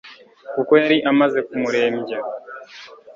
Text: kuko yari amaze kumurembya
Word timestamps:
kuko 0.53 0.71
yari 0.81 0.97
amaze 1.11 1.39
kumurembya 1.47 2.17